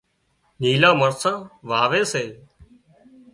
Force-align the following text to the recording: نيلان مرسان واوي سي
نيلان 0.61 0.93
مرسان 1.01 1.37
واوي 1.69 2.01
سي 2.11 2.23